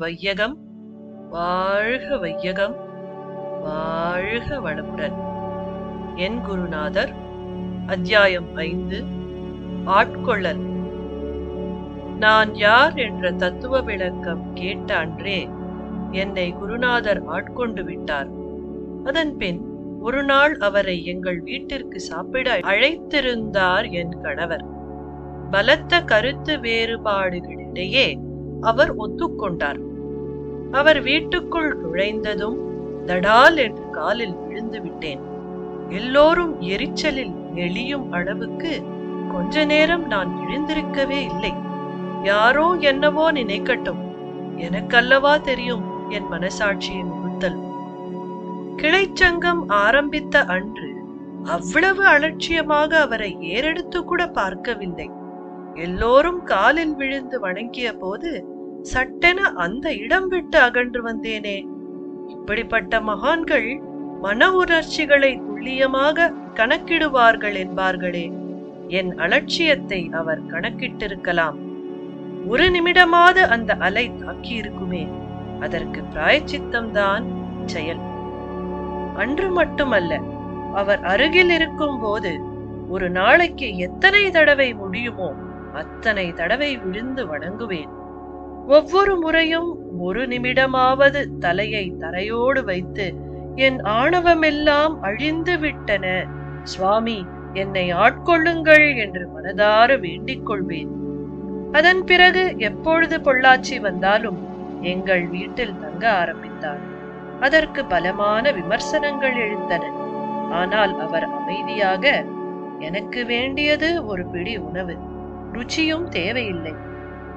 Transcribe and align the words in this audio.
வையகம். 0.00 0.58
வாழ்க 1.30 2.18
வையகம். 2.18 2.76
வாழ்க 3.60 4.60
வளமுடன். 4.60 5.12
என் 6.14 6.40
குருநாதர் 6.40 7.12
அத்தியாயம் 7.86 8.56
ஐந்து. 8.56 9.04
ஆட்கொள்ளல். 9.86 10.60
நான் 12.18 12.54
யார் 12.54 12.96
என்ற 12.96 13.32
தத்துவ 13.32 13.80
விளக்கம் 13.80 14.52
கேட்ட 14.54 14.96
அன்றே 14.96 15.48
என்னை 16.10 16.52
குருநாதர் 16.52 17.24
ஆட்கொண்டு 17.26 17.84
விட்டார். 17.84 18.28
அதன் 19.04 19.36
பின் 19.36 19.60
ஒரு 20.00 20.24
நாள் 20.24 20.56
அவரை 20.56 21.04
எங்கள் 21.04 21.40
வீட்டிற்கு 21.40 22.00
சாப்பிட 22.00 22.58
அழைத்திருந்தார் 22.58 23.90
என் 23.90 24.20
கணவர். 24.22 24.64
பலத்த 25.50 26.00
கருத்து 26.00 26.56
வேறுபாடுகளிடையே 26.56 28.28
அவர் 28.60 28.96
ஒத்துக்கொண்டார். 28.96 29.88
அவர் 30.70 31.02
வீட்டுக்குள் 31.02 31.76
நுழைந்ததும் 31.76 32.58
தடால் 33.06 33.56
என்று 33.56 33.90
காலில் 33.90 34.34
விழுந்து 34.34 34.82
விட்டேன். 34.82 35.20
எல்லோரும் 35.88 36.60
எரிச்சலில் 36.60 37.32
நெளியும் 37.54 38.10
அளவுக்கு 38.10 38.82
கொஞ்ச 39.32 39.64
நேரம் 39.64 40.06
நான் 40.06 40.30
எழுந்திருக்கவே 40.46 41.20
இல்லை. 41.30 41.52
யாரோ 42.22 42.72
என்னவோ 42.72 43.32
நினைக்கட்டும். 43.32 44.00
எனக்கல்லவா 44.56 45.40
தெரியும் 45.40 46.10
என் 46.10 46.28
மனசாட்சியின் 46.30 47.10
உறுத்தல். 47.10 47.58
கிளைச்சங்கம் 48.76 49.62
ஆரம்பித்த 49.66 50.44
அன்று 50.44 50.94
அவ்வளவு 51.44 52.06
அலட்சியமாக 52.06 53.00
அவரை 53.00 53.36
ஏறெடுத்து 53.40 54.04
கூட 54.04 54.26
பார்க்கவில்லை. 54.26 55.10
எல்லோரும் 55.74 56.42
காலில் 56.42 56.94
விழுந்து 56.94 57.40
வணங்கிய 57.40 57.92
போது 57.92 58.30
சட்டென 58.82 59.42
அந்த 59.42 59.94
இடம் 59.94 60.28
விட்டு 60.28 60.58
அகன்று 60.58 61.12
வந்தேனே. 61.12 61.66
இப்படிப்பட்ட 62.28 63.00
மகான்கள் 63.00 63.80
மன 64.20 64.52
உணர்ச்சிகளை 64.52 65.36
துல்லியமாக 65.36 66.32
கணக்கிடுவார்கள் 66.54 67.56
என்பார்களே. 67.64 68.32
என் 68.88 69.18
அலட்சியத்தை 69.18 70.08
அவர் 70.12 70.46
கணக்கிட்டிருக்கலாம். 70.46 71.58
ஒரு 72.46 72.64
நிமிடமாவது 72.68 73.48
அந்த 73.48 73.74
அலை 73.74 74.10
தாக்கியிருக்குமே. 74.10 75.08
அதற்கு 75.60 76.02
பிராயச்சித்தம்தான் 76.14 77.24
செயல். 77.66 77.98
அன்று 79.16 79.50
மட்டுமல்ல 79.50 80.20
அவர் 80.74 81.00
அருகில் 81.04 81.50
இருக்கும் 81.50 81.98
போது 82.00 82.40
ஒரு 82.88 83.10
நாளைக்கு 83.10 83.76
எத்தனை 83.76 84.30
தடவை 84.30 84.74
முடியுமோ 84.74 85.34
அத்தனை 85.72 86.32
தடவை 86.32 86.76
விழுந்து 86.76 87.38
வணங்குவேன். 87.38 87.98
ஒவ்வொரு 88.76 89.12
முறையும் 89.16 89.70
ஒரு 89.98 90.22
நிமிடமாவது 90.26 91.20
தலையை 91.38 91.84
தரையோடு 92.00 92.60
வைத்து 92.64 93.06
என் 93.56 93.78
ஆணவமெல்லாம் 94.00 94.94
அழிந்து 95.00 95.54
விட்டன. 95.58 96.04
சுவாமி 96.62 97.18
என்னை 97.52 97.84
ஆட்கொள்ளுங்கள் 97.94 98.86
என்று 98.96 99.22
மனதார 99.34 99.98
வேண்டிக் 100.00 100.46
கொள்வேன். 100.46 100.92
அதன் 101.72 102.02
பிறகு 102.04 102.44
எப்பொழுது 102.58 103.16
பொள்ளாச்சி 103.18 103.76
வந்தாலும் 103.80 104.40
எங்கள் 104.82 105.24
வீட்டில் 105.26 105.78
தங்க 105.78 106.04
ஆரம்பித்தார். 106.12 106.84
அதற்கு 107.40 107.80
பலமான 107.84 108.52
விமர்சனங்கள் 108.52 109.36
எழுந்தன. 109.36 109.84
ஆனால் 110.50 110.94
அவர் 110.98 111.26
அமைதியாக 111.30 112.04
எனக்கு 112.78 113.20
வேண்டியது 113.26 113.88
ஒரு 114.06 114.24
பிடி 114.26 114.54
உணவு. 114.68 114.96
ருச்சியும் 115.52 116.06
தேவையில்லை. 116.08 116.74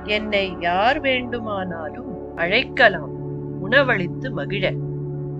என்னை 0.05 0.55
யார் 0.59 0.99
வேண்டுமானாலும் 0.99 2.35
அழைக்கலாம் 2.35 3.11
உணவளித்து 3.59 4.31
மகிழ. 4.31 4.73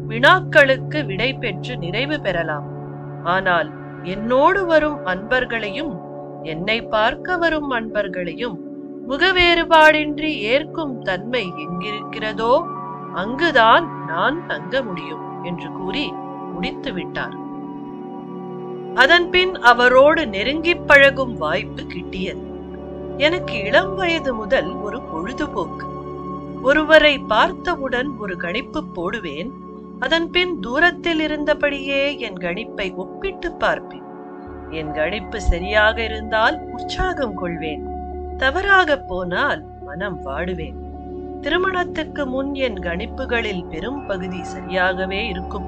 வினாக்களுக்கு 0.08 1.06
விடை 1.06 1.34
பெற்று 1.34 1.78
நிறைவு 1.78 2.20
பெறலாம். 2.22 2.66
ஆனால் 3.24 3.72
என்னோடு 4.04 4.66
வரும் 4.66 5.06
அன்பர்களையும் 5.06 6.00
என்னை 6.44 6.82
பார்க்க 6.82 7.38
வரும் 7.38 7.72
அன்பர்களையும் 7.72 8.58
முகவேறுபாடின்றி 9.10 10.30
ஏற்கும் 10.30 11.02
தன்மை 11.02 11.54
எங்கிருக்கிறதோ 11.58 12.66
அங்குதான் 13.14 14.06
நான் 14.08 14.48
தங்க 14.48 14.82
முடியும் 14.82 15.44
என்று 15.44 15.72
கூறி 15.72 16.14
முடித்து 16.54 16.94
விட்டார். 16.94 17.36
அதன் 18.94 19.30
பின் 19.30 19.56
அவரோடு 19.56 20.28
நெருங்கிப் 20.28 20.88
பழகும் 20.88 21.38
வாய்ப்பு 21.38 21.82
கிட்டியது. 21.82 22.53
எனக்கு 23.18 23.64
இளம் 23.64 23.96
வயது 23.96 24.34
முதல் 24.34 24.74
ஒரு 24.74 25.02
பொழுதுபோக்கு. 25.02 25.86
ஒருவரை 26.62 27.18
பார்த்தவுடன் 27.18 28.10
ஒரு 28.20 28.38
கணிப்பு 28.38 28.84
போடுவேன். 28.84 29.52
அதன் 30.00 30.30
பின் 30.30 30.60
தூரத்தில் 30.60 31.20
இருந்தபடியே 31.20 32.20
என் 32.20 32.36
கணிப்பை 32.36 32.96
ஒப்பிட்டு 32.96 33.52
பார்ப்பேன். 33.52 34.02
என் 34.70 34.92
கணிப்பு 34.92 35.42
சரியாக 35.42 36.04
இருந்தால் 36.04 36.62
உற்சாகம் 36.72 37.36
கொள்வேன். 37.36 37.88
தவறாக 38.38 38.98
போனால் 38.98 39.64
மனம் 39.84 40.26
வாடுவேன். 40.26 40.76
திருமணத்துக்கு 41.42 42.26
முன் 42.26 42.56
என் 42.56 42.76
கணிப்புகளில் 42.76 43.68
பெரும் 43.70 44.06
பகுதி 44.06 44.42
சரியாகவே 44.58 45.28
இருக்கும். 45.28 45.66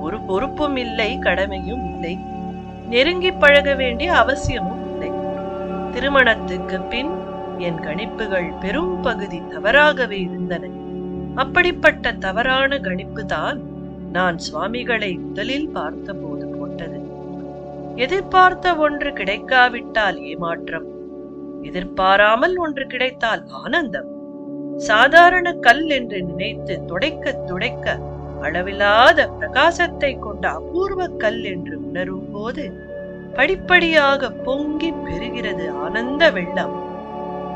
ஒரு 0.00 0.20
பொறுப்பும் 0.20 0.76
இல்லை 0.76 1.18
கடமையும் 1.18 1.94
இல்லை. 1.94 2.18
நெருங்கி 2.88 3.32
பழக 3.32 3.74
வேண்டிய 3.74 4.12
அவசியமும் 4.12 4.83
திருமணத்துக்கு 5.94 6.80
பின் 6.80 7.12
என் 7.58 7.80
கணிப்புகள் 7.80 8.48
பெரும் 8.60 8.94
பகுதி 9.00 9.38
தவறாகவே 9.50 10.18
இருந்தன. 10.20 10.70
அப்படிப்பட்ட 11.34 12.12
தவறான 12.12 12.78
கணிப்பு 12.78 13.22
தான் 13.26 13.58
நான் 14.12 14.38
சுவாமிகளை 14.38 15.10
முதலில் 15.18 15.68
பார்த்தபோது 15.68 16.46
போட்டது. 16.48 16.98
எதிர்பார்த்த 17.96 18.74
ஒன்று 18.76 19.10
கிடைக்காவிட்டால் 19.12 20.18
ஏமாற்றம் 20.22 20.88
எதிர்பாராமல் 21.62 22.56
ஒன்று 22.56 22.86
கிடைத்தால் 22.86 23.44
ஆனந்தம். 23.62 24.10
சாதாரண 24.76 25.48
கல் 25.66 25.86
என்று 25.88 26.18
நினைத்து 26.22 26.74
துடைக்க 26.86 27.32
துடைக்க 27.48 27.96
அளவில்லாத 28.42 29.28
பிரகாசத்தை 29.40 30.10
கொண்ட 30.18 30.44
அபூர்வ 30.50 31.06
கல் 31.22 31.42
என்று 31.44 31.74
உணரும் 31.80 32.30
போது 32.32 32.64
படிப்படியாக 33.34 34.30
பொங்கி 34.30 34.92
பெறுகிறது 34.92 35.70
ஆனந்த 35.70 36.30
வெள்ளம். 36.30 36.74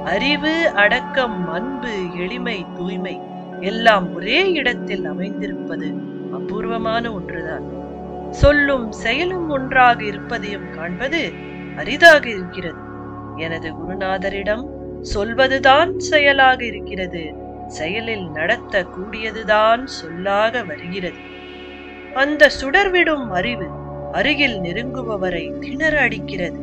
அறிவு 0.05 0.71
அடக்கம் 0.75 1.51
அன்பு 1.51 2.17
எளிமை 2.17 2.67
தூய்மை 2.77 3.21
எல்லாம் 3.61 4.15
ஒரே 4.15 4.53
இடத்தில் 4.53 5.05
அமைந்திருப்பது 5.05 5.93
அபூர்வமான 6.33 7.13
ஒன்றுதான். 7.13 7.63
சொல்லும் 8.31 8.93
செயலும் 8.93 9.49
ஒன்றாக 9.49 10.05
இருப்பதையும் 10.05 10.71
காண்பது 10.71 11.33
அரிதாக 11.77 12.29
இருக்கிறது. 12.29 12.79
எனது 13.37 13.73
குருநாதரிடம் 13.73 14.65
சொல்வதுதான் 15.01 15.99
செயலாக 15.99 16.65
இருக்கிறது. 16.65 17.35
செயலில் 17.67 18.31
நடத்த 18.31 18.85
கூடியதுதான் 18.85 19.85
சொல்லாக 19.85 20.63
வருகிறது. 20.63 21.19
அந்த 22.15 22.51
சுடர்விடும் 22.61 23.29
அறிவு 23.29 23.87
அருகில் 24.13 24.59
நெருங்குபவரை 24.61 25.59
திணற 25.59 26.01
அடிக்கிறது. 26.01 26.61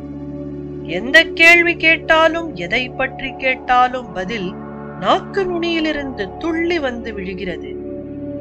எந்த 0.86 1.24
கேள்வி 1.24 1.76
கேட்டாலும் 1.76 2.54
எதை 2.54 2.88
பற்றி 2.88 3.32
கேட்டாலும் 3.36 4.12
பதில் 4.12 4.52
நாக்கு 5.00 5.44
நுனியிலிருந்து 5.44 6.36
துள்ளி 6.38 6.78
வந்து 6.78 7.14
விழுகிறது. 7.14 7.76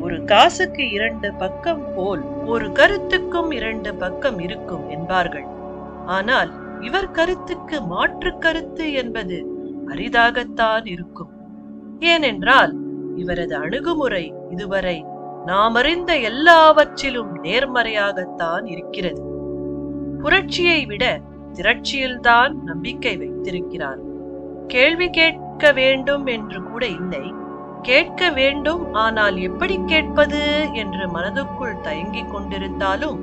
ஒரு 0.02 0.24
காசுக்கு 0.24 0.92
இரண்டு 0.92 1.34
பக்கம் 1.34 1.94
போல் 1.96 2.22
ஒரு 2.46 2.72
கருத்துக்கும் 2.72 3.52
இரண்டு 3.52 3.96
பக்கம் 3.96 4.40
இருக்கும் 4.40 4.90
என்பார்கள். 4.90 5.46
ஆனால் 6.06 6.52
இவர் 6.82 7.12
கருத்துக்கு 7.12 7.82
மாற்று 7.82 8.38
கருத்து 8.38 8.94
என்பது 8.94 9.48
அரிதாகத்தான் 9.88 10.86
இருக்கும். 10.86 11.30
ஏனென்றால் 12.00 12.74
இவரது 13.16 13.56
அணுகுமுறை 13.56 14.34
இதுவரை 14.50 15.06
நாம் 15.46 15.76
அறிந்த 15.76 16.18
எல்லாவற்றிலும் 16.18 17.44
நேர்மறையாகத்தான் 17.44 18.66
இருக்கிறது. 18.66 19.22
புரட்சியை 20.20 20.86
விட 20.86 21.20
திரட்சியில்தான் 21.54 22.54
நம்பிக்கை 22.54 23.18
வைத்திருக்கிறார். 23.18 24.00
கேள்வி 24.68 25.10
கேட்க 25.10 25.72
வேண்டும் 25.72 26.26
என்று 26.26 26.64
கூட 26.64 26.86
இல்லை. 26.86 27.34
கேட்க 27.82 28.30
வேண்டும் 28.30 28.94
ஆனால் 28.94 29.38
எப்படி 29.38 29.80
கேட்பது 29.86 30.70
என்று 30.74 31.08
மனதுக்குள் 31.08 31.82
தயங்கிக் 31.82 32.36
கொண்டிருந்தாலும் 32.36 33.20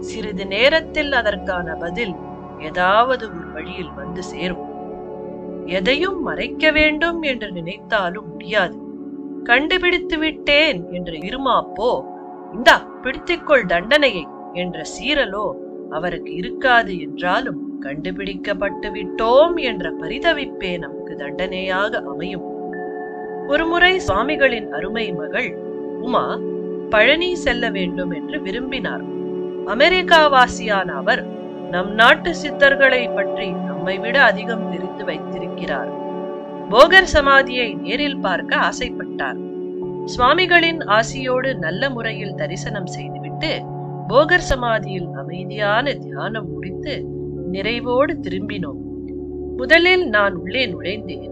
சிறிது 0.00 0.46
நேரத்தில் 0.46 1.12
அதற்கான 1.12 1.74
பதில் 1.74 2.14
ஏதாவது 2.58 3.28
ஒரு 3.28 3.52
வழியில் 3.52 3.92
வந்து 3.92 4.22
சேரும். 4.22 4.64
எதையும் 5.66 6.22
மறைக்க 6.22 6.70
வேண்டும் 6.70 7.22
என்று 7.22 7.52
நினைத்தாலும் 7.52 8.28
முடியாது. 8.28 8.83
கண்டுபிடித்து 9.44 10.18
விட்டேன் 10.18 10.92
என்ற 10.92 11.12
இருமாப்போ? 11.12 12.04
இந்தா 12.52 12.86
பிடித்துக்கொள் 13.02 13.66
தண்டனையை 13.66 14.26
என்ற 14.52 14.82
சீரலோ 14.94 15.50
அவருக்கு 15.90 16.34
இருக்காது 16.34 17.00
என்றாலும் 17.00 17.60
கண்டுபிடிக்கப்பட்டு 17.80 18.90
விட்டோம் 18.90 19.56
என்ற 19.56 19.90
பரிதவிப்பே 19.90 20.78
நமக்கு 20.78 21.16
தண்டனையாக 21.16 22.02
அமையும். 22.06 22.46
ஒருமுறை 23.48 23.98
சுவாமிகளின் 23.98 24.72
அருமை 24.72 25.12
மகள் 25.12 25.56
உமா 26.00 26.38
பழனி 26.90 27.34
செல்ல 27.34 27.70
வேண்டும் 27.70 28.10
என்று 28.10 28.42
விரும்பினார். 28.42 29.04
அமெரிக்காவாசியான 29.66 30.88
அவர் 30.88 31.22
நம் 31.70 31.92
நாட்டு 31.92 32.34
சித்தர்களை 32.42 33.14
பற்றி 33.14 33.50
நம்மை 33.50 33.98
விட 33.98 34.22
அதிகம் 34.22 34.70
தெரிந்து 34.70 35.04
வைத்திருக்கிறார். 35.04 36.03
போகர் 36.70 37.06
சமாதியை 37.12 37.76
நேரில் 37.76 38.18
பார்க்க 38.18 38.56
ஆசைப்பட்டார். 38.56 39.38
சுவாமிகளின் 40.04 40.80
ஆசியோடு 40.84 41.54
நல்ல 41.54 41.90
முறையில் 41.90 42.34
தரிசனம் 42.34 42.86
செய்துவிட்டு 42.86 43.62
போகர் 44.08 44.46
சமாதியில் 44.50 45.08
அமைதியான 45.16 45.92
தியானம் 45.92 46.52
முடித்து 46.52 47.04
நிறைவோடு 47.52 48.14
திரும்பினோம். 48.20 48.80
முதலில் 49.56 50.08
நான் 50.08 50.34
உள்ளே 50.34 50.66
நுழைந்தேன். 50.66 51.30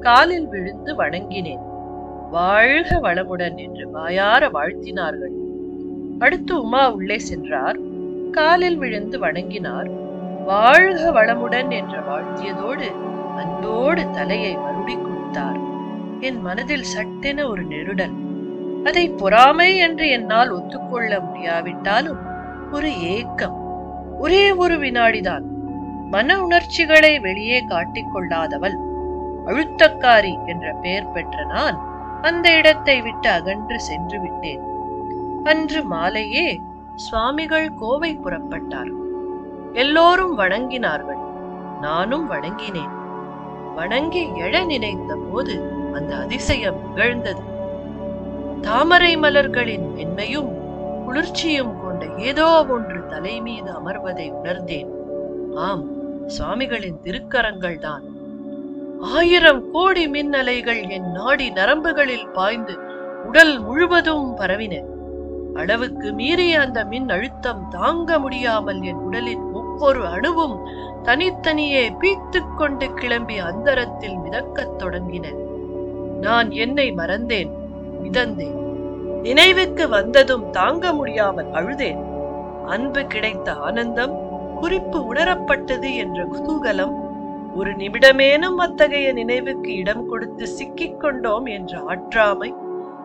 காலில் 0.00 0.48
விழுந்து 0.48 0.94
வணங்கினேன். 0.94 1.64
வாழ்க 2.30 3.00
வளமுடன் 3.00 3.56
என்று 3.56 3.90
வாயார 3.90 4.48
வாழ்த்தினார்கள். 4.48 5.34
அடுத்து 6.18 6.62
உமா 6.62 6.92
உள்ளே 6.92 7.18
சென்றார். 7.18 7.78
காலில் 8.30 8.76
விழுந்து 8.76 9.18
வணங்கினார். 9.18 9.90
வாழ்க 10.44 11.12
வளமுடன் 11.12 11.70
என்று 11.70 11.98
வாழ்த்தியதோடு 11.98 13.12
அன்போடு 13.36 14.10
தலையை 14.10 14.56
பார்த்தார் 15.34 15.60
என் 16.20 16.40
மனதில் 16.40 16.86
சட்டென 16.92 17.38
ஒரு 17.48 17.62
நெருடல். 17.66 18.14
அதை 18.84 19.04
பொறாமை 19.20 19.70
என்று 19.76 20.04
என்னால் 20.08 20.50
ஒத்துக்கொள்ள 20.50 21.12
முடியாவிட்டாலும் 21.20 22.20
ஒரு 22.72 22.90
ஏக்கம். 23.14 23.56
ஒரே 24.18 24.44
ஒரு 24.62 24.74
வினாடிதான். 24.76 25.46
மன 26.10 26.36
உணர்ச்சிகளை 26.42 27.12
வெளியே 27.18 27.58
காட்டிக்கொள்ளாதவள் 27.64 28.76
அழுத்தக்காரி 29.46 30.34
என்ற 30.46 30.66
பெயர் 30.82 31.12
பெற்ற 31.12 31.44
நான் 31.44 31.78
அந்த 32.22 32.46
இடத்தை 32.56 32.96
விட்டு 33.02 33.28
அகன்று 33.28 33.78
சென்று 33.80 34.18
விட்டேன். 34.20 34.62
அன்று 35.44 35.80
மாலையே 35.84 36.46
சுவாமிகள் 36.96 37.68
கோவை 37.74 38.12
புறப்பட்டார். 38.16 38.92
எல்லோரும் 39.72 40.34
வணங்கினார்கள். 40.38 41.22
நானும் 41.80 42.26
வணங்கினேன். 42.30 42.94
வணங்கி 43.74 44.22
எழ 44.42 44.54
நினைத்த 44.66 45.12
போது 45.34 45.54
அந்த 45.94 46.12
அதிசயம் 46.16 46.80
நிகழ்ந்தது. 46.86 47.42
தாமரை 48.60 49.12
மலர்களின் 49.16 49.86
மென்மையும் 49.96 50.50
குளிர்ச்சியும் 51.06 51.74
கொண்ட 51.80 52.04
ஏதோ 52.28 52.48
ஒன்று 52.74 53.00
தலை 53.06 53.34
மீது 53.40 53.70
அமர்வதை 53.72 54.26
உணர்ந்தேன். 54.38 54.90
ஆம் 55.66 55.84
சுவாமிகளின் 56.26 57.00
திருக்கரங்கள் 57.04 57.78
தான். 57.78 58.04
ஆயிரம் 59.14 59.62
கோடி 59.72 60.04
மின்னலைகள் 60.08 60.82
என் 60.96 61.08
நாடி 61.10 61.46
நரம்புகளில் 61.50 62.28
பாய்ந்து 62.32 62.74
உடல் 63.26 63.54
முழுவதும் 63.60 64.28
பரவின. 64.40 64.74
அளவுக்கு 65.54 66.08
மீறிய 66.12 66.54
அந்த 66.60 66.80
மின் 66.92 67.08
அழுத்தம் 67.08 67.62
தாங்க 67.70 68.18
முடியாமல் 68.18 68.80
என் 68.82 69.02
உடலின் 69.08 69.44
ஒவ்வொரு 69.74 70.06
அணுவும் 70.06 70.56
தனித்தனியே 71.02 71.90
பீத்துக் 72.00 72.56
கொண்டு 72.56 72.92
கிளம்பி 72.92 73.38
அந்தரத்தில் 73.38 74.16
மிதக்கத் 74.16 74.76
தொடங்கின. 74.78 75.26
நான் 76.20 76.50
என்னை 76.50 76.92
மறந்தேன் 76.92 77.50
மிதந்தேன். 78.02 78.58
நினைவுக்கு 79.22 79.88
வந்ததும் 79.88 80.50
தாங்க 80.50 80.92
முடியாமல் 80.92 81.50
அழுதேன். 81.50 82.00
அன்பு 82.66 83.06
கிடைத்த 83.06 83.52
ஆனந்தம் 83.52 84.14
குறிப்பு 84.60 85.14
உணரப்பட்டது 85.14 85.90
என்ற 85.96 86.24
குதூகலம் 86.24 86.94
ஒரு 87.54 87.72
நிமிடமேனும் 87.72 88.58
அத்தகைய 88.58 89.12
நினைவுக்கு 89.12 89.74
இடம் 89.76 90.06
கொடுத்து 90.06 90.46
சிக்கிக் 90.46 91.00
கொண்டோம் 91.00 91.46
என்ற 91.46 91.82
ஆற்றாமை 91.92 92.50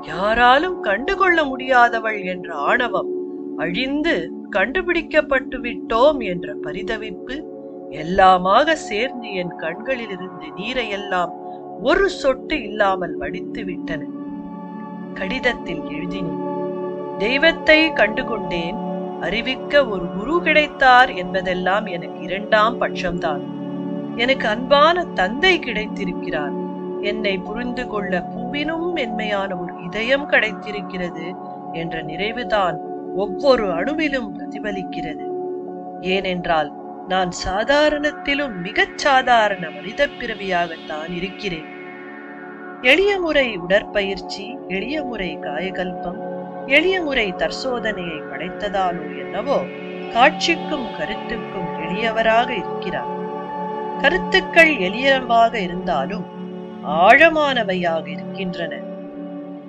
யாராலும் 0.01 0.79
கண்டுகொள்ள 0.79 1.39
முடியாதவள் 1.43 2.25
என்ற 2.25 2.55
ஆணவம் 2.55 3.09
அழிந்து 3.57 4.15
கண்டுபிடிக்கப்பட்டு 4.49 5.57
விட்டோம் 5.59 6.19
என்ற 6.19 6.55
பரிதவிப்பு 6.63 7.35
எல்லாமாக 7.89 8.73
சேர்ந்து 8.73 9.33
என் 9.33 9.55
கண்களிலிருந்து 9.55 10.47
நீரையெல்லாம் 10.57 11.33
ஒரு 11.81 12.09
சொட்டு 12.09 12.63
இல்லாமல் 12.63 13.15
வடித்து 13.17 13.65
விட்டன 13.65 14.07
கடிதத்தில் 15.13 15.83
எழுதினேன் 15.85 16.45
தெய்வத்தை 17.17 17.79
கண்டுகொண்டேன் 17.89 18.77
அறிவிக்க 19.19 19.85
ஒரு 19.85 20.05
குரு 20.17 20.41
கிடைத்தார் 20.43 21.09
என்பதெல்லாம் 21.13 21.85
எனக்கு 21.85 22.21
இரண்டாம் 22.21 22.81
பட்சம்தான். 22.81 23.41
எனக்கு 24.15 24.47
அன்பான 24.47 25.03
தந்தை 25.13 25.59
கிடைத்திருக்கிறார். 25.59 26.53
என்னை 27.01 27.37
புரிந்து 27.37 27.87
கொள்ள 27.87 28.27
பூவினும் 28.35 28.93
மென்மையான 28.93 29.57
ஒரு 29.57 29.73
இதயம் 29.83 30.25
கிடைத்திருக்கிறது 30.25 31.25
என்ற 31.73 32.01
நிறைவுதான் 32.01 32.77
ஒவ்வொரு 33.15 33.67
அணுவிலும் 33.67 34.31
பிரதிபலிக்கிறது. 34.37 35.27
ஏனென்றால் 36.01 36.73
நான் 37.07 37.29
சாதாரணத்திலும் 37.45 38.61
மிகச் 38.61 38.97
சாதாரண 38.97 39.69
மனித 39.69 40.07
பிறவியாகத்தான் 40.07 41.15
இருக்கிறேன். 41.15 41.77
எளிய 42.81 43.19
முறை 43.19 43.57
உடற்பயிற்சி 43.57 44.57
எளிய 44.67 45.03
முறை 45.03 45.39
காயகல்பம் 45.39 46.17
எளிய 46.65 47.01
முறை 47.01 47.33
தற்சோதனையை 47.33 48.21
படைத்ததாலோ 48.31 49.19
என்னவோ 49.19 49.61
காட்சிக்கும் 50.13 50.87
கருத்துக்கும் 50.97 51.67
எளியவராக 51.77 52.49
இருக்கிறார். 52.49 53.17
கருத்துக்கள் 54.01 54.75
எளியவாக 54.75 55.53
இருந்தாலும் 55.53 56.25
ஆழமானவையாக 56.85 58.07
இருக்கின்றன. 58.07 58.75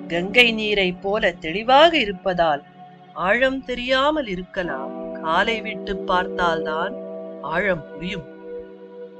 கங்கை 0.07 0.53
நீரை 0.53 0.93
போல 0.93 1.33
தெளிவாக 1.33 1.97
இருப்பதால் 1.97 2.63
ஆழம் 3.13 3.65
தெரியாமல் 3.65 4.27
இருக்கலாம். 4.27 5.23
காலை 5.23 5.61
விட்டு 5.61 5.97
பார்த்தால்தான் 5.97 6.95
ஆழம் 7.43 7.93
புரியும். 7.93 8.25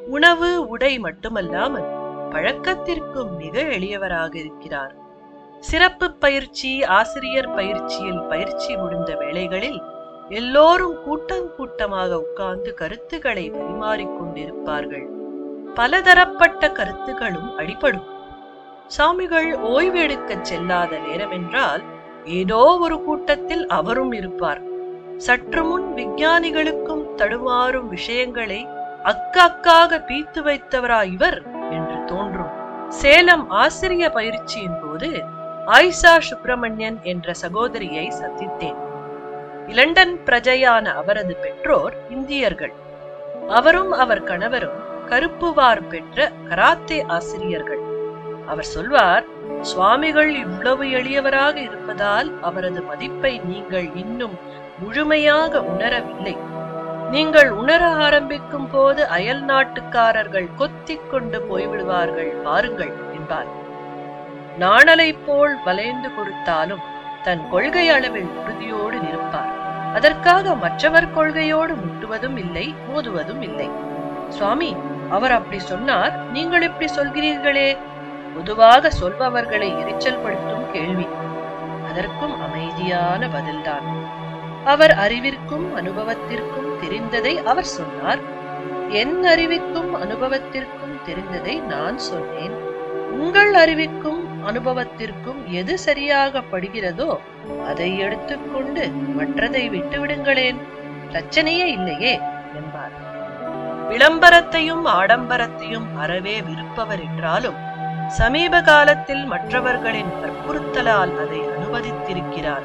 உணவு 0.07 0.69
உடை 0.69 0.99
மட்டுமல்லாமல் 0.99 1.89
பழக்கத்திற்கும் 2.31 3.37
மிக 3.37 3.61
எளியவராக 3.61 4.35
இருக்கிறார். 4.35 4.95
சிறப்பு 5.61 6.11
பயிற்சி 6.13 6.85
ஆசிரியர் 6.85 7.55
பயிற்சியில் 7.55 8.23
பயிற்சி 8.23 8.77
முடிந்த 8.77 9.15
வேளைகளில் 9.15 9.83
எல்லோரும் 10.29 11.03
கூட்டம் 11.03 11.55
கூட்டமாக 11.57 12.21
உட்கார்ந்து 12.21 12.75
கருத்துக்களை 12.75 13.51
பரிமாறிக் 13.51 14.23
கொண்டிருப்பார்கள். 14.23 15.07
பலதரப்பட்ட 15.75 16.69
கருத்துகளும் 16.69 17.59
அடிபடும். 17.59 18.05
சாமிகள் 18.99 19.55
ஓய்வு 19.55 20.01
எடுக்கச் 20.01 20.53
செல்லாத 20.53 20.99
நேரமென்றால் 21.09 21.85
ஏதோ 22.25 22.79
ஒரு 22.81 23.03
கூட்டத்தில் 23.03 23.67
அவரும் 23.67 24.13
இருப்பார். 24.13 24.61
சற்று 25.17 25.65
முன் 25.65 25.95
விஞ்ஞானிகளுக்கும் 25.95 27.05
தடுமாறும் 27.17 27.89
விஷயங்களை 27.89 28.69
அக்காக்காக 29.05 29.99
பீத்து 30.09 30.43
வைத்தவரா 30.43 31.05
இவர் 31.05 31.43
என்று 31.71 32.05
தோன்றும். 32.05 32.51
சேலம் 32.89 33.51
ஆசிரிய 33.51 34.11
பயிற்சியின் 34.11 34.79
போது 34.83 35.23
ஆயிஷா 35.67 36.19
சுப்பிரமணியன் 36.19 36.99
என்ற 37.03 37.33
சகோதரியை 37.33 38.13
சந்தித்தேன். 38.23 38.77
இலண்டன் 39.67 40.17
பிரஜையான 40.27 40.95
அவரது 40.95 41.37
பெற்றோர் 41.37 41.95
இந்தியர்கள். 42.11 42.73
அவரும் 43.49 43.93
அவர் 43.93 44.23
கணவரும் 44.23 44.79
கருப்புவார் 45.09 45.89
பெற்ற 45.89 46.33
கராத்தே 46.49 47.05
ஆசிரியர்கள். 47.09 47.90
அவர் 48.51 48.69
சொல்வார் 48.75 49.25
சுவாமிகள் 49.71 50.31
இவ்வளவு 50.45 50.85
எளியவராக 50.99 51.57
இருப்பதால் 51.69 52.29
அவரது 52.49 52.81
மதிப்பை 52.83 53.33
நீங்கள் 53.51 53.89
இன்னும் 54.03 54.37
முழுமையாக 54.83 55.61
உணரவில்லை. 55.73 56.35
நீங்கள் 57.15 57.51
உணர 57.61 57.83
ஆரம்பிக்கும் 58.07 58.69
போது 58.73 59.01
அயல் 59.17 59.43
நாட்டுக்காரர்கள் 59.51 60.49
கொத்திக் 60.61 61.09
கொண்டு 61.11 61.39
போய்விடுவார்கள் 61.49 62.31
பாருங்கள் 62.47 62.93
என்பார். 63.17 63.51
நாணலை 64.63 65.11
போல் 65.27 65.55
வளைந்து 65.67 66.09
கொடுத்தாலும் 66.17 66.85
தன் 67.27 67.43
கொள்கை 67.53 67.87
அளவில் 67.97 68.31
உறுதியோடு 68.41 68.99
நிற்பார். 69.07 69.53
அதற்காக 69.99 70.55
மற்றவர் 70.65 71.13
கொள்கையோடு 71.17 71.75
முட்டுவதும் 71.83 72.39
இல்லை 72.45 72.67
மோதுவதும் 72.89 73.43
இல்லை. 73.49 73.69
சுவாமி 74.37 74.71
அவர் 75.17 75.35
அப்படி 75.37 75.59
சொன்னார் 75.73 76.13
நீங்கள் 76.35 76.67
இப்படி 76.69 76.89
சொல்கிறீர்களே 76.99 77.69
பொதுவாக 78.35 78.91
சொல்பவர்களை 79.01 79.81
எரிச்சல் 79.81 80.19
படுத்தும் 80.19 80.71
கேள்வி. 80.73 81.07
அதற்கும் 81.89 82.41
அமைதியான 82.41 83.27
பதில்தான். 83.27 83.87
அவர் 84.65 84.91
அறிவிற்கும் 84.91 85.75
அனுபவத்திற்கும் 85.75 86.71
தெரிந்ததை 86.83 87.43
அவர் 87.43 87.65
சொன்னார். 87.65 88.19
என் 88.89 89.25
அறிவிக்கும் 89.25 89.95
அனுபவத்திற்கும் 90.03 90.97
தெரிந்ததை 91.07 91.63
நான் 91.63 91.99
சொன்னேன். 91.99 92.55
உங்கள் 93.11 93.55
அறிவிக்கும் 93.55 94.47
அனுபவத்திற்கும் 94.47 95.47
எது 95.47 95.79
சரியாக 95.79 96.43
படுகிறதோ 96.53 97.19
அதை 97.67 97.99
எடுத்துக்கொண்டு 97.99 98.93
மற்றதை 99.19 99.65
விட்டுவிடுங்களேன். 99.71 100.61
பிரச்சனையே 101.13 101.65
இல்லையே 101.67 102.21
என்பார். 102.55 103.09
விளம்பரத்தையும் 103.89 104.87
ஆடம்பரத்தையும் 104.87 105.89
அறவே 105.99 106.43
விருப்பவர் 106.43 107.01
என்றாலும் 107.01 107.69
சமீப 108.19 108.61
காலத்தில் 108.61 109.25
மற்றவர்களின் 109.25 110.13
வற்புறுத்தலால் 110.23 111.13
அதை 111.23 111.41
அனுமதித்திருக்கிறார். 111.53 112.65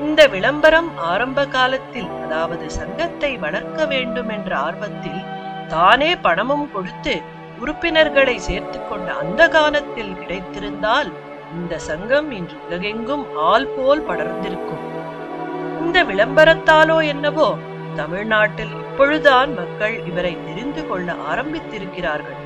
இந்த 0.00 0.20
விளம்பரம் 0.26 0.90
ஆரம்ப 0.96 1.46
காலத்தில் 1.46 2.10
அதாவது 2.24 2.70
சங்கத்தை 2.70 3.30
வளர்க்க 3.36 3.86
வேண்டும் 3.86 4.28
என்ற 4.28 4.50
ஆர்வத்தில் 4.56 5.22
தானே 5.68 6.10
பணமும் 6.16 6.66
கொடுத்து 6.72 7.14
உறுப்பினர்களை 7.60 8.36
சேர்த்துக் 8.38 8.88
கொண்ட 8.88 9.12
அந்த 9.12 9.48
காலத்தில் 9.48 10.14
கிடைத்திருந்தால் 10.20 11.10
இந்த 11.54 11.78
சங்கம் 11.78 12.30
இன்று 12.30 12.56
உலகெங்கும் 12.68 13.24
ஆள் 13.50 13.66
போல் 13.66 14.06
படர்ந்திருக்கும். 14.06 14.84
இந்த 15.80 16.04
விளம்பரத்தாலோ 16.04 16.98
என்னவோ 17.06 17.50
தமிழ்நாட்டில் 17.96 18.74
இப்பொழுதுதான் 18.82 19.54
மக்கள் 19.54 19.96
இவரை 20.06 20.36
தெரிந்து 20.46 20.88
கொள்ள 20.88 21.14
ஆரம்பித்திருக்கிறார்கள். 21.32 22.41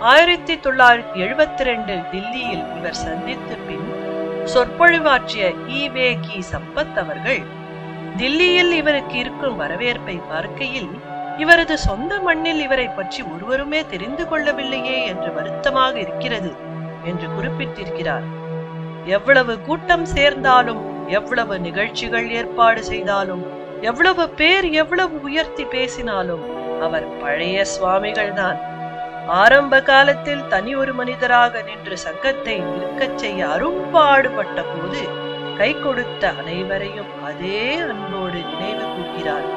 ஆயிரத்தி 0.00 0.54
தொள்ளாயிரத்தி 0.54 1.14
எழுபத்தி 1.14 1.62
ரெண்டு 1.62 1.94
தில்லியில் 1.94 2.76
இவர் 2.76 2.94
சந்தித்த 2.94 3.54
பின் 3.54 3.88
சொற்பொழிவாற்றிய 4.44 5.52
ஈவே 5.68 6.20
கி. 6.20 6.42
சம்பத் 6.52 6.96
அவர்கள் 6.96 7.40
தில்லியில் 8.16 8.70
இவருக்கு 8.70 9.18
இருக்கும் 9.18 9.56
வரவேற்பை 9.56 10.20
பார்க்கையில் 10.28 10.90
இவரது 11.38 11.78
சொந்த 11.78 12.20
மண்ணில் 12.20 12.60
இவரை 12.60 12.88
பற்றி 12.88 13.22
ஒருவருமே 13.22 13.86
தெரிந்து 13.86 14.24
கொள்ளவில்லையே 14.24 15.04
என்று 15.04 15.32
வருத்தமாக 15.32 15.98
இருக்கிறது 15.98 16.54
என்று 17.04 17.28
குறிப்பிட்டிருக்கிறார். 17.28 18.22
எவ்வளவு 19.04 19.60
கூட்டம் 19.60 20.04
சேர்ந்தாலும் 20.04 21.08
எவ்வளவு 21.08 21.60
நிகழ்ச்சிகள் 21.60 22.30
ஏற்பாடு 22.30 22.84
செய்தாலும் 22.84 23.46
எவ்வளவு 23.80 24.28
பேர் 24.28 24.64
எவ்வளவு 24.64 25.22
உயர்த்தி 25.22 25.64
பேசினாலும் 25.64 26.46
அவர் 26.80 27.16
பழைய 27.18 27.64
சுவாமிகள்தான். 27.80 28.67
ஆரம்ப 29.36 29.82
காலத்தில் 29.82 30.46
தனி 30.46 30.74
ஒரு 30.74 30.94
மனிதராக 30.94 31.62
நின்று 31.62 31.98
சங்கத்தை 31.98 32.54
நிற்கச் 32.58 33.18
செய்ய 33.18 33.48
அரும்பாடுபட்ட 33.48 34.62
போது 34.62 35.02
கை 35.58 35.80
கொடுத்த 35.80 36.30
அனைவரையும் 36.30 37.10
அதே 37.24 37.78
அன்போடு 37.78 38.40
நினைவு 38.50 38.84
கூர்கிறார். 38.92 39.48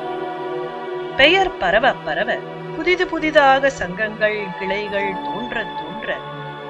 பெயர் 1.15 1.57
பரவ 1.57 1.93
பரவ 1.93 2.37
புதிது 2.75 3.07
புதிதாக 3.07 3.69
சங்கங்கள் 3.69 4.39
கிளைகள் 4.59 5.11
தோன்ற 5.23 5.63
தோன்ற 5.79 6.17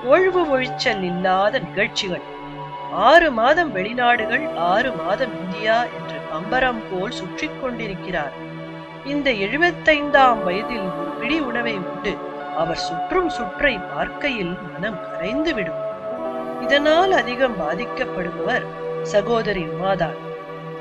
ஒழுவு 0.06 0.44
ஒழிச்சல் 0.54 1.04
இல்லாத 1.04 1.60
நிகழ்ச்சிகள். 1.60 2.26
ஆறு 2.92 3.32
மாதம் 3.32 3.76
வெளிநாடுகள் 3.76 4.56
ஆறு 4.56 4.92
மாதம் 4.92 5.34
இந்தியா 5.42 5.78
என்று 5.98 6.18
பம்பரம் 6.32 6.82
போல் 6.90 7.12
சுற்றி 7.12 7.50
கொண்டிருக்கிறார். 7.50 8.34
இந்த 9.06 9.32
எழுபத்தைந்தாம் 9.32 10.44
வயதில் 10.44 10.88
ஒரு 11.00 11.12
பிடி 11.20 11.40
உணவை 11.40 11.74
உண்டு. 11.74 12.14
அவர் 12.64 12.84
சுற்றும் 12.88 13.30
சுற்றை 13.30 13.74
பார்க்கையில் 13.92 14.54
மனம் 14.72 15.00
கரைந்து 15.06 15.54
விடும். 15.54 15.82
இதனால் 16.66 17.12
அதிகம் 17.12 17.56
பாதிக்கப்படுபவர் 17.62 18.66
சகோதரி 19.14 19.64
உமாதான். 19.76 20.18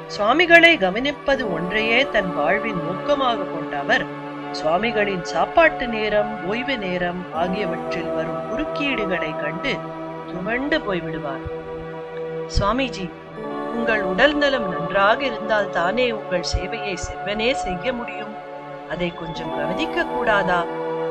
சுவாமிகளை 0.07 0.73
கவனிப்பது 0.77 1.45
ஒன்றையே 1.57 2.01
தன் 2.11 2.31
வாழ்வின் 2.37 2.81
நோக்கமாக 2.87 3.47
கொண்ட 3.53 3.75
அவர் 3.79 4.05
சுவாமிகளின் 4.53 5.25
சாப்பாட்டு 5.33 5.87
நேரம் 5.89 6.31
ஓய்வு 6.49 6.77
நேரம் 6.79 7.21
ஆகியவற்றில் 7.35 8.13
வரும் 8.15 8.45
குறுக்கீடுகளை 8.51 9.31
கண்டு 9.43 9.73
துவண்டு 10.31 10.79
போய்விடுவார். 10.79 11.45
சுவாமிஜி 12.57 13.07
உங்கள் 13.77 14.03
உடல் 14.03 14.37
நலம் 14.37 14.69
நன்றாக 14.73 15.19
இருந்தால் 15.25 15.71
தானே 15.71 16.07
உங்கள் 16.13 16.51
சேவையை 16.53 16.95
செவ்வனே 17.07 17.51
செய்ய 17.65 17.93
முடியும்? 17.93 18.35
அதை 18.91 19.09
கொஞ்சம் 19.15 19.53
கவனிக்க 19.57 20.05
கூடாதா? 20.05 20.61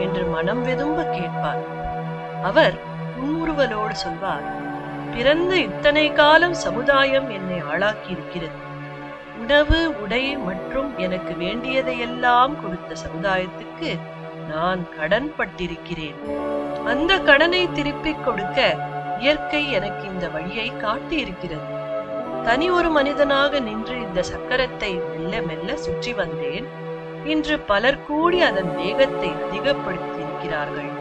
என்று 0.05 0.23
மனம் 0.35 0.63
வெதும்ப 0.67 1.05
கேட்பார். 1.17 1.61
அவர் 2.49 2.75
புன்முறுவலோடு 3.15 3.95
சொல்வார் 4.03 4.47
பிறந்து 5.13 5.55
இத்தனை 5.61 6.03
காலம் 6.13 6.57
சமுதாயம் 6.65 7.29
என்னை 7.29 7.59
ஆளாக்கி 7.71 8.09
இருக்கிறது 8.15 8.57
உணவு 9.41 9.79
உடை 10.01 10.23
மற்றும் 10.47 10.89
எனக்கு 10.97 11.33
வேண்டியதையெல்லாம் 11.35 12.53
கொடுத்த 12.61 12.95
சமுதாயத்துக்கு 13.05 13.91
நான் 14.51 14.81
கடன் 14.97 15.29
பட்டிருக்கிறேன் 15.37 16.19
அந்த 16.91 17.11
கடனை 17.29 17.61
திருப்பிக் 17.71 18.23
கொடுக்க 18.25 18.59
இயற்கை 19.21 19.61
எனக்கு 19.77 20.03
இந்த 20.07 20.25
வழியை 20.35 20.67
காட்டியிருக்கிறது. 20.83 21.67
தனி 22.43 22.67
ஒரு 22.77 22.89
மனிதனாக 22.97 23.59
நின்று 23.67 23.95
இந்த 24.05 24.21
சக்கரத்தை 24.31 24.91
மெல்ல 25.09 25.41
மெல்ல 25.47 25.75
சுற்றி 25.85 26.13
வந்தேன். 26.13 26.67
இன்று 27.25 27.59
பலர் 27.59 28.05
கூடி 28.05 28.41
அதன் 28.41 28.75
வேகத்தை 28.75 29.29
அதிகப்படுத்தி 29.29 30.19
இருக்கிறார்கள் 30.19 30.91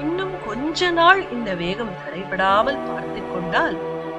இன்னும் 0.00 0.32
கொஞ்ச 0.46 0.90
நாள் 0.90 1.30
இந்த 1.30 1.54
வேகம் 1.54 1.88
தடைபடாமல் 1.88 2.84
பார்த்து 2.86 3.22
கொண்டால் 3.32 3.76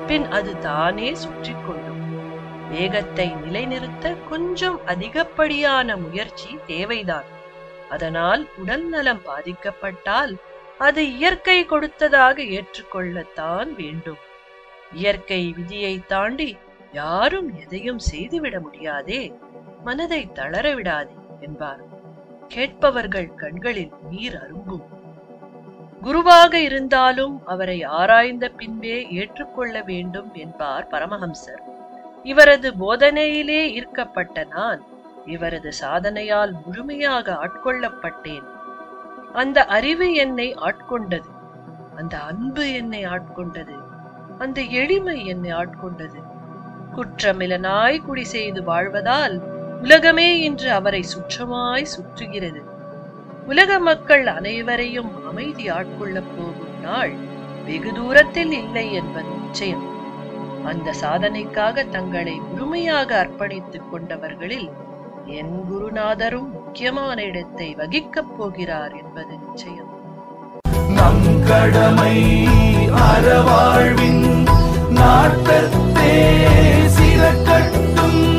பின் 0.07 0.27
அது 0.27 0.59
தானே 0.59 1.13
சுற்றி 1.15 1.53
கொள்ளும். 1.53 2.01
வேகத்தை 2.69 3.33
நிலைநிறுத்த 3.43 4.15
கொஞ்சம் 4.29 4.79
அதிகப்படியான 4.85 5.97
முயற்சி 5.97 6.59
தேவைதான். 6.67 7.25
அதனால் 7.89 8.47
உடல் 8.57 8.89
நலம் 8.89 9.21
பாதிக்கப்பட்டால் 9.25 10.35
அது 10.77 11.17
இயற்கை 11.17 11.65
கொடுத்ததாக 11.65 12.41
ஏற்றுக்கொள்ளத்தான் 12.41 13.73
வேண்டும். 13.75 14.17
இயற்கை 14.93 15.53
விதியை 15.57 16.01
தாண்டி 16.07 16.57
யாரும் 16.91 17.55
எதையும் 17.55 17.99
செய்துவிட 17.99 18.59
முடியாதே. 18.59 19.33
மனதை 19.85 20.31
தளர 20.31 20.73
விடாதே 20.73 21.13
என்பார். 21.39 21.81
கேட்பவர்கள் 22.47 23.35
கண்களில் 23.35 23.91
நீர் 24.09 24.35
அரும்பும் 24.35 24.85
குருவாக 26.01 26.59
இருந்தாலும் 26.59 27.41
அவரை 27.45 27.83
ஆராய்ந்த 27.83 28.49
பின்பே 28.49 29.09
ஏற்றுக்கொள்ள 29.11 29.81
வேண்டும் 29.81 30.33
என்பார் 30.33 30.87
பரமஹம்சர். 30.91 31.61
இவரது 32.23 32.71
போதனையிலே 32.71 33.61
ஈர்க்கப்பட்ட 33.71 34.43
நான் 34.43 34.81
இவரது 35.25 35.71
சாதனையால் 35.81 36.51
முழுமையாக 36.65 37.37
ஆட்கொள்ளப்பட்டேன். 37.45 38.45
அந்த 39.33 39.65
அறிவு 39.65 40.13
என்னை 40.13 40.55
ஆட்கொண்டது. 40.55 41.29
அந்த 41.95 42.19
அன்பு 42.19 42.73
என்னை 42.73 43.03
ஆட்கொண்டது. 43.05 43.75
அந்த 44.37 44.61
எளிமை 44.61 45.25
என்னை 45.25 45.51
ஆட்கொண்டது. 45.53 46.23
குற்றமிலனாய் 46.95 48.05
குடி 48.05 48.23
செய்து 48.23 48.61
வாழ்வதால் 48.61 49.53
உலகமே 49.85 50.39
இன்று 50.39 50.71
அவரை 50.71 51.05
சுற்றமாய் 51.15 51.85
சுற்றுகிறது. 51.85 52.61
உலக 53.45 53.79
மக்கள் 53.79 54.27
அனைவரையும் 54.27 55.27
அமைதி 55.27 55.69
ஆட்கொள்ளப் 55.69 56.31
போகும் 56.37 56.81
நாள் 56.81 57.13
வெகு 57.65 57.93
தூரத்தில் 57.93 58.51
இல்லை 58.51 58.93
என்பது 58.93 59.27
நிச்சயம். 59.27 59.85
அந்த 60.65 60.93
சாதனைக்காக 61.01 61.89
தங்களை 61.89 62.33
முழுமையாக 62.33 63.23
அர்ப்பணித்துக் 63.23 63.89
கொண்டவர்களில் 63.93 64.71
என் 65.25 65.63
குருநாதரும் 65.71 66.51
முக்கியமான 66.51 67.23
இடத்தை 67.23 67.75
வகிக்கப் 67.75 68.35
போகிறார் 68.37 68.95
என்பது 68.95 69.37
நிச்சயம். 69.47 69.91
நம் 70.89 71.43
கடமை 71.47 72.47
அறவாழ்வின் 72.89 74.47
நாட்டத்தே 74.89 76.17
சிறக்கட்டும். 76.97 78.34